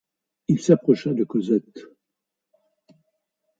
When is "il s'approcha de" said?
0.47-1.23